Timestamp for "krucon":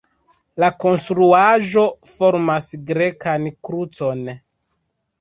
3.71-4.29